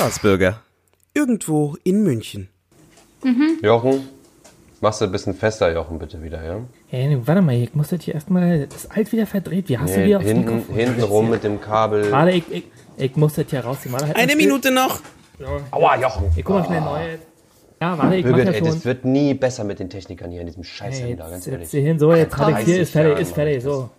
[0.00, 0.62] Staatsbürger.
[1.12, 2.48] Irgendwo in München.
[3.62, 4.08] Jochen,
[4.80, 6.60] machst du ein bisschen fester, Jochen, bitte wieder, ja?
[6.90, 9.68] Ey, warte mal, ich muss das hier erstmal das Alt wieder verdreht.
[9.68, 10.74] Wie hast du Nee, wieder aufs hinten, Mikrofon?
[10.74, 12.10] hinten rum mit dem Kabel.
[12.10, 12.64] Warte, ich, ich,
[12.96, 13.92] ich muss das hier rausziehen.
[13.92, 14.36] Warte, halt Eine.
[14.36, 15.00] Minute noch.
[15.70, 16.30] Aua, Jochen.
[16.34, 17.18] Ich guck mal schnell neu.
[17.82, 20.46] Ja, warte, ich Birgit, ja ey, das wird nie besser mit den Technikern hier in
[20.46, 21.70] diesem scheiß Ey, Sender, ganz ehrlich.
[21.72, 23.90] jetzt hin, so, jetzt habe ich hier, 30 ist fertig, Jahren, ist fertig, so.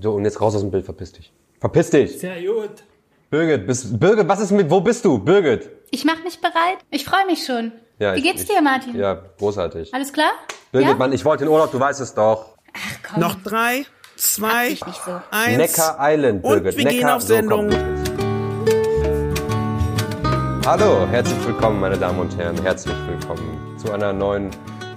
[0.00, 1.32] So, und jetzt raus aus dem Bild, verpiss dich.
[1.60, 2.18] Verpiss dich!
[2.18, 2.82] Sehr gut.
[3.30, 5.18] Birgit, bist, Birgit, was ist mit, wo bist du?
[5.18, 5.68] Birgit!
[5.90, 6.78] Ich mache mich bereit.
[6.90, 7.72] Ich freue mich schon.
[7.98, 8.94] Ja, Wie ich- geht's ich- dir, Martin?
[8.96, 9.92] Ja, großartig.
[9.92, 10.30] Alles klar?
[10.72, 10.94] Birgit, ja?
[10.96, 12.56] Mann, ich wollte in Urlaub, du weißt es doch.
[13.10, 13.20] Komm.
[13.20, 13.84] Noch drei,
[14.16, 15.20] zwei, so.
[15.30, 15.56] eins.
[15.56, 16.76] Neckar Island, Und Birgit.
[16.78, 17.68] wir Neckar, gehen auf so, Sendung.
[17.70, 17.96] komm.
[20.66, 22.60] Hallo, herzlich willkommen, meine Damen und Herren.
[22.62, 24.50] Herzlich willkommen zu einer neuen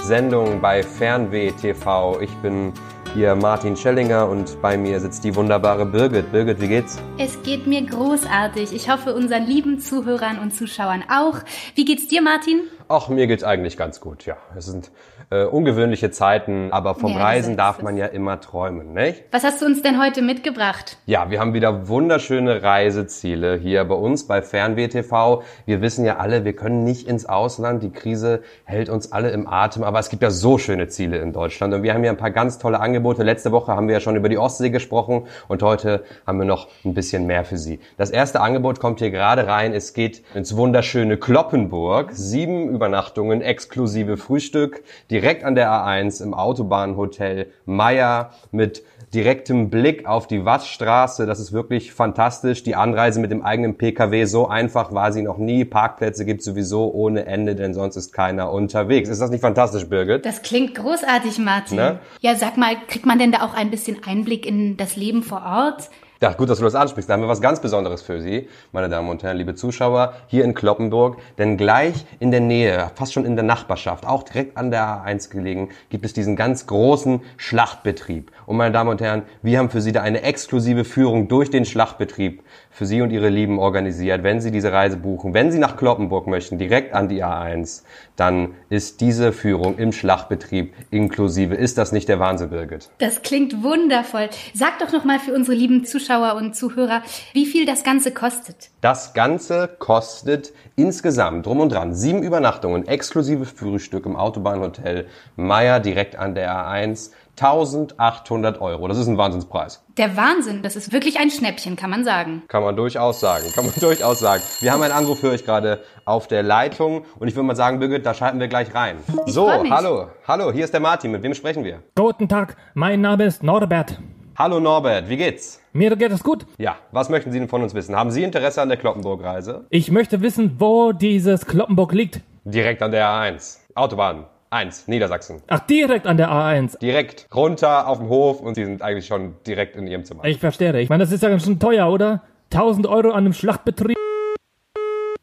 [0.03, 2.19] Sendung bei Fernweh TV.
[2.21, 2.73] Ich bin
[3.13, 6.31] hier Martin Schellinger und bei mir sitzt die wunderbare Birgit.
[6.31, 6.97] Birgit, wie geht's?
[7.17, 8.73] Es geht mir großartig.
[8.73, 11.39] Ich hoffe, unseren lieben Zuhörern und Zuschauern auch.
[11.75, 12.61] Wie geht's dir, Martin?
[12.91, 14.35] Ach, mir geht's eigentlich ganz gut, ja.
[14.57, 14.89] Es sind
[15.29, 19.25] äh, ungewöhnliche Zeiten, aber vom Ja, Reisen darf man ja immer träumen, nicht?
[19.29, 20.97] Was hast du uns denn heute mitgebracht?
[21.05, 25.43] Ja, wir haben wieder wunderschöne Reiseziele hier bei uns bei Fernweh TV.
[25.67, 27.83] Wir wissen ja alle, wir können nicht ins Ausland.
[27.83, 31.31] Die Krise hält uns alle im Atem, aber es gibt ja so schöne Ziele in
[31.31, 33.21] Deutschland und wir haben hier ein paar ganz tolle Angebote.
[33.21, 36.67] Letzte Woche haben wir ja schon über die Ostsee gesprochen und heute haben wir noch
[36.83, 37.79] ein bisschen mehr für Sie.
[37.97, 39.75] Das erste Angebot kommt hier gerade rein.
[39.75, 42.13] Es geht ins wunderschöne Kloppenburg.
[42.13, 50.27] Sieben Übernachtungen exklusive Frühstück direkt an der A1 im Autobahnhotel Meier mit direktem Blick auf
[50.27, 51.25] die Wattstraße.
[51.25, 52.63] Das ist wirklich fantastisch.
[52.63, 55.65] Die Anreise mit dem eigenen Pkw, so einfach war sie noch nie.
[55.65, 59.09] Parkplätze gibt sowieso ohne Ende, denn sonst ist keiner unterwegs.
[59.09, 60.25] Ist das nicht fantastisch, Birgit?
[60.25, 61.75] Das klingt großartig, Martin.
[61.75, 61.99] Ne?
[62.21, 65.41] Ja, sag mal, kriegt man denn da auch ein bisschen Einblick in das Leben vor
[65.41, 65.89] Ort?
[66.21, 67.09] Ja, gut, dass du das ansprichst.
[67.09, 70.43] Da haben wir was ganz Besonderes für Sie, meine Damen und Herren, liebe Zuschauer, hier
[70.43, 71.17] in Kloppenburg.
[71.37, 75.29] Denn gleich in der Nähe, fast schon in der Nachbarschaft, auch direkt an der A1
[75.29, 78.33] gelegen, gibt es diesen ganz großen Schlachtbetrieb.
[78.45, 81.63] Und meine Damen und Herren, wir haben für Sie da eine exklusive Führung durch den
[81.63, 82.43] Schlachtbetrieb
[82.79, 84.23] für Sie und Ihre Lieben organisiert.
[84.23, 87.83] Wenn Sie diese Reise buchen, wenn Sie nach Kloppenburg möchten, direkt an die A1,
[88.15, 91.55] dann ist diese Führung im Schlachtbetrieb inklusive.
[91.55, 92.89] Ist das nicht der Wahnsinn, Birgit?
[92.99, 94.29] Das klingt wundervoll.
[94.53, 97.03] Sag doch noch mal für unsere lieben Zuschauer und Zuhörer,
[97.33, 98.69] wie viel das Ganze kostet.
[98.79, 106.15] Das Ganze kostet insgesamt drum und dran sieben Übernachtungen, exklusive Frühstück im Autobahnhotel Meier direkt
[106.15, 107.11] an der A1.
[107.41, 108.87] 1800 Euro.
[108.87, 109.83] Das ist ein Wahnsinnspreis.
[109.97, 112.43] Der Wahnsinn, das ist wirklich ein Schnäppchen, kann man sagen.
[112.47, 113.45] Kann man durchaus sagen.
[113.55, 114.43] Kann man durchaus sagen.
[114.59, 117.79] Wir haben einen Anruf für euch gerade auf der Leitung und ich würde mal sagen,
[117.79, 118.97] Birgit, da schalten wir gleich rein.
[119.25, 119.71] so, freu mich.
[119.71, 120.07] hallo.
[120.27, 121.11] Hallo, hier ist der Martin.
[121.11, 121.79] Mit wem sprechen wir?
[121.95, 123.99] Guten Tag, mein Name ist Norbert.
[124.37, 125.61] Hallo Norbert, wie geht's?
[125.73, 126.45] Mir geht es gut.
[126.57, 127.95] Ja, was möchten Sie denn von uns wissen?
[127.95, 129.65] Haben Sie Interesse an der Kloppenburg-Reise?
[129.69, 132.21] Ich möchte wissen, wo dieses Kloppenburg liegt.
[132.45, 133.57] Direkt an der A1.
[133.75, 135.43] Autobahn 1, Niedersachsen.
[135.47, 136.79] Ach, direkt an der A1.
[136.79, 140.25] direkt runter auf den Hof und sie sind eigentlich schon direkt in ihrem Zimmer.
[140.25, 140.79] Ich verstehe.
[140.79, 142.23] Ich meine, das ist ja ganz schön teuer, oder?
[142.51, 143.95] 1000 Euro an einem Schlachtbetrieb.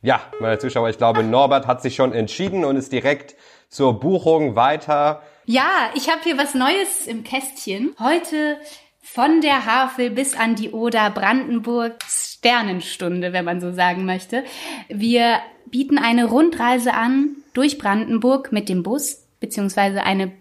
[0.03, 3.35] Ja, meine Zuschauer, ich glaube, Norbert hat sich schon entschieden und ist direkt
[3.69, 5.23] zur Buchung weiter.
[5.45, 7.97] Ja, ich habe hier was Neues im Kästchen.
[7.99, 8.59] Heute
[9.03, 14.45] von der Havel bis an die Oder Brandenburg Sternenstunde, wenn man so sagen möchte.
[14.89, 20.33] Wir bieten eine Rundreise an durch Brandenburg mit dem Bus, beziehungsweise eine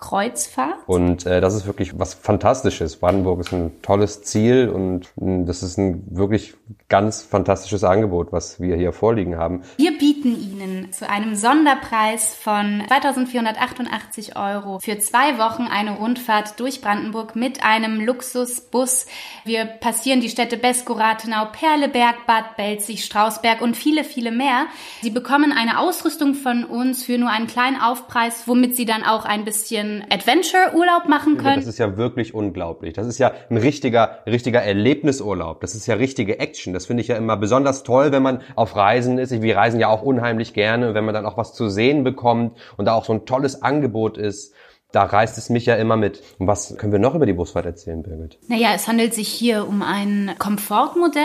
[0.00, 0.76] Buskreuzfahrt.
[0.86, 2.96] Und äh, das ist wirklich was Fantastisches.
[2.96, 6.54] Brandenburg ist ein tolles Ziel und mh, das ist ein wirklich
[6.88, 9.62] ganz fantastisches Angebot, was wir hier vorliegen haben.
[9.76, 16.80] Wir bieten Ihnen zu einem Sonderpreis von 2488 Euro für zwei Wochen eine Rundfahrt durch
[16.80, 19.06] Brandenburg mit einem Luxusbus.
[19.44, 24.66] Wir passieren die Städte Beskow, Rathenau, Perleberg, Bad Belzig, Strausberg und viele, viele mehr.
[25.02, 29.24] Sie bekommen eine Ausrüstung von uns für nur einen kleinen Aufpreis, womit Sie dann auch
[29.24, 31.62] ein bisschen Adventure-Urlaub machen Das können.
[31.68, 32.94] ist ja wirklich unglaublich.
[32.94, 35.60] Das ist ja ein richtiger, richtiger Erlebnisurlaub.
[35.60, 36.72] Das ist ja richtige Action.
[36.72, 39.30] Das finde ich ja immer besonders toll, wenn man auf Reisen ist.
[39.42, 42.84] Wir reisen ja auch unheimlich gerne, wenn man dann auch was zu sehen bekommt und
[42.86, 44.54] da auch so ein tolles Angebot ist.
[44.92, 46.20] Da reißt es mich ja immer mit.
[46.40, 48.38] Und was können wir noch über die Busfahrt erzählen, Birgit?
[48.48, 51.22] Naja, es handelt sich hier um ein Komfortmodell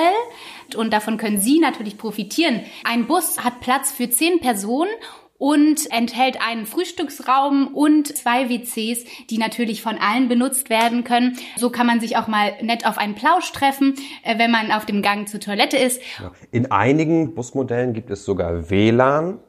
[0.77, 2.61] und davon können Sie natürlich profitieren.
[2.83, 4.91] Ein Bus hat Platz für zehn Personen
[5.37, 11.37] und enthält einen Frühstücksraum und zwei WCs, die natürlich von allen benutzt werden können.
[11.57, 14.85] So kann man sich auch mal nett auf einen Plausch treffen, äh, wenn man auf
[14.85, 16.01] dem Gang zur Toilette ist.
[16.51, 19.39] In einigen Busmodellen gibt es sogar WLAN.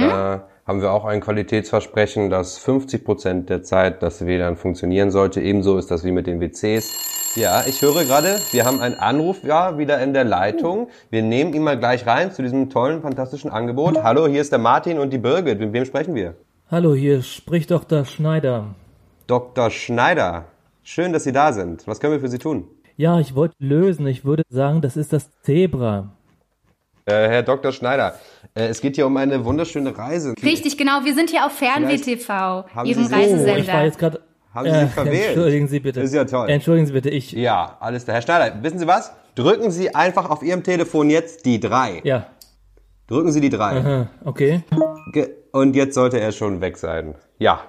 [0.00, 5.40] Da haben wir auch ein Qualitätsversprechen, dass 50 Prozent der Zeit das WLAN funktionieren sollte.
[5.40, 7.21] Ebenso ist das wie mit den WCs.
[7.34, 10.88] Ja, ich höre gerade, wir haben einen Anruf ja wieder in der Leitung.
[11.10, 14.02] Wir nehmen ihn mal gleich rein zu diesem tollen, fantastischen Angebot.
[14.02, 15.58] Hallo, hier ist der Martin und die Birgit.
[15.58, 16.34] Mit wem sprechen wir?
[16.70, 18.04] Hallo, hier spricht Dr.
[18.04, 18.74] Schneider.
[19.26, 19.70] Dr.
[19.70, 20.44] Schneider.
[20.82, 21.86] Schön, dass Sie da sind.
[21.86, 22.66] Was können wir für Sie tun?
[22.96, 24.06] Ja, ich wollte lösen.
[24.06, 26.10] Ich würde sagen, das ist das Zebra.
[27.06, 27.72] Äh, Herr Dr.
[27.72, 28.14] Schneider,
[28.54, 30.34] äh, es geht hier um eine wunderschöne Reise.
[30.42, 31.00] Richtig, genau.
[31.04, 32.32] Wir sind hier auf Fernweh TV,
[32.74, 33.84] haben Ihrem Sie- Oh, ich war Reisesender.
[33.84, 34.20] jetzt gerade.
[34.54, 35.26] Haben Sie sich verwählt?
[35.28, 36.00] Entschuldigen Sie bitte.
[36.00, 36.48] Ist ja toll.
[36.50, 37.32] Entschuldigen Sie bitte, ich.
[37.32, 38.16] Ja, alles klar.
[38.16, 39.12] Herr Schneider, wissen Sie was?
[39.34, 42.00] Drücken Sie einfach auf Ihrem Telefon jetzt die drei.
[42.04, 42.26] Ja,
[43.08, 43.78] Drücken Sie die drei.
[43.78, 44.62] aha, okay.
[45.52, 47.14] Und jetzt sollte er schon weg sein.
[47.38, 47.60] Ja.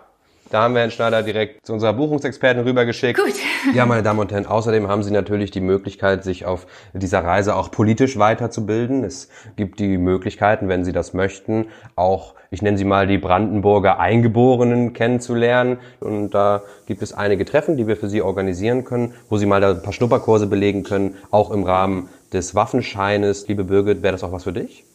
[0.53, 3.19] Da haben wir Herrn Schneider direkt zu unserer Buchungsexpertin rübergeschickt.
[3.19, 3.33] Gut.
[3.73, 7.55] Ja, meine Damen und Herren, außerdem haben Sie natürlich die Möglichkeit, sich auf dieser Reise
[7.55, 9.03] auch politisch weiterzubilden.
[9.03, 13.99] Es gibt die Möglichkeiten, wenn Sie das möchten, auch, ich nenne sie mal die Brandenburger
[13.99, 15.79] Eingeborenen kennenzulernen.
[15.99, 19.59] Und da gibt es einige Treffen, die wir für Sie organisieren können, wo Sie mal
[19.59, 23.47] da ein paar Schnupperkurse belegen können, auch im Rahmen des Waffenscheines.
[23.47, 24.85] Liebe Birgit, wäre das auch was für dich?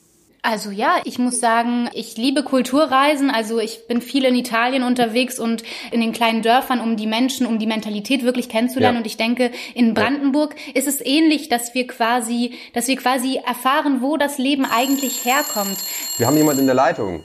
[0.50, 3.28] Also ja, ich muss sagen, ich liebe Kulturreisen.
[3.28, 5.62] Also ich bin viel in Italien unterwegs und
[5.92, 8.96] in den kleinen Dörfern, um die Menschen, um die Mentalität wirklich kennenzulernen.
[8.96, 9.00] Ja.
[9.00, 14.00] Und ich denke, in Brandenburg ist es ähnlich, dass wir quasi, dass wir quasi erfahren,
[14.00, 15.76] wo das Leben eigentlich herkommt.
[16.16, 17.20] Wir haben jemanden in der Leitung.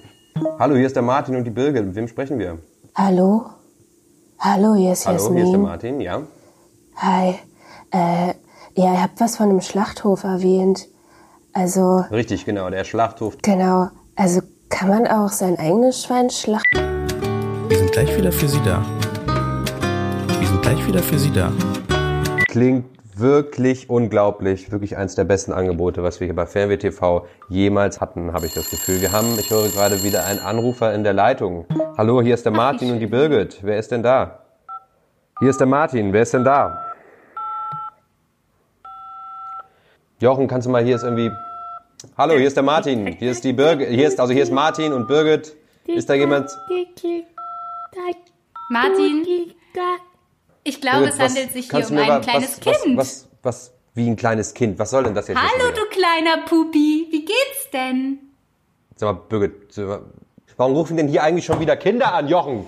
[0.59, 1.85] Hallo, hier ist der Martin und die Birgit.
[1.85, 2.59] Mit wem sprechen wir?
[2.93, 3.45] Hallo?
[4.37, 5.37] Hallo, hier ist Hallo, Jasmin.
[5.37, 6.23] hier ist der Martin, ja.
[6.97, 7.35] Hi.
[7.89, 8.33] Äh,
[8.75, 10.89] ja, ihr habt was von einem Schlachthof erwähnt.
[11.53, 13.37] Also, Richtig, genau, der Schlachthof.
[13.43, 13.89] genau.
[14.15, 16.79] Also, kann man auch sein eigenes Schwein schlachten?
[17.69, 18.83] Wir sind gleich wieder für Sie da.
[20.39, 21.51] Wir sind gleich wieder für Sie da.
[22.47, 22.85] Klingt
[23.15, 24.71] wirklich unglaublich.
[24.71, 28.53] Wirklich eins der besten Angebote, was wir hier bei Fernweh TV jemals hatten, habe ich
[28.55, 28.99] das Gefühl.
[29.01, 31.65] Wir haben, ich höre gerade wieder einen Anrufer in der Leitung.
[31.97, 33.59] Hallo, hier ist der Martin und die Birgit.
[33.61, 34.39] Wer ist denn da?
[35.39, 36.11] Hier ist der Martin.
[36.13, 36.82] Wer ist denn da?
[40.23, 41.31] Jochen, kannst du mal, hier ist irgendwie...
[42.17, 43.07] Hallo, hier ist der Martin.
[43.07, 43.89] Hier ist die Birgit.
[43.89, 45.53] Hier ist, also hier ist Martin und Birgit.
[45.85, 46.49] Ist da jemand?
[48.69, 49.27] Martin,
[50.63, 52.97] ich glaube, Birgit, es handelt sich hier um ein was- kleines was, Kind.
[52.97, 54.79] Was, was, was, wie ein kleines Kind?
[54.79, 55.37] Was soll denn das jetzt?
[55.37, 58.19] Hallo, du kleiner Pupi, wie geht's denn?
[58.95, 59.77] Sag mal, Birgit,
[60.55, 62.65] warum rufen denn hier eigentlich schon wieder Kinder an, Jochen?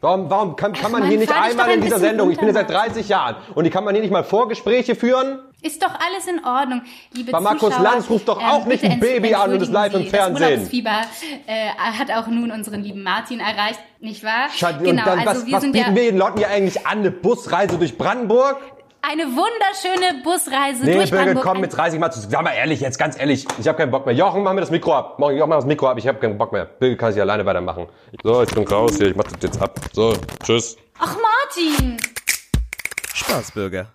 [0.00, 2.54] Warum, warum kann, kann man Mann, hier nicht einmal in dieser Sendung, ich bin hier
[2.54, 5.40] seit runter, 30 Jahren, und die kann man hier nicht mal Vorgespräche führen?
[5.64, 6.82] Ist doch alles in Ordnung,
[7.14, 7.82] liebe Bei Markus Zuschauer.
[7.82, 10.42] Lanz ruft doch auch nicht bitte ein Baby an und ist live im Fernsehen.
[10.42, 11.00] Das Urlaubsfieber
[11.46, 14.50] äh, hat auch nun unseren lieben Martin erreicht, nicht wahr?
[14.54, 16.48] Schat, genau, und dann, also was, wir was sind bieten ja wir den Leuten hier
[16.50, 16.98] eigentlich an?
[16.98, 18.58] Eine Busreise durch Brandenburg?
[19.06, 21.44] eine wunderschöne Busreise Nee, durch Birgit, Brandenburg.
[21.44, 22.20] komm, jetzt reiß ich mal zu.
[22.20, 24.14] Sag mal ehrlich, jetzt ganz ehrlich, ich habe keinen Bock mehr.
[24.14, 25.18] Jochen, mach mir das Mikro ab.
[25.18, 26.64] Jochen, mach das Mikro ab, ich habe keinen Bock mehr.
[26.64, 27.86] Birgit kann sich alleine weitermachen.
[28.22, 29.78] So, ich bin raus hier, ich mach das jetzt ab.
[29.92, 30.76] So, tschüss.
[30.98, 31.96] Ach Martin!
[33.14, 33.94] Spaßbürger.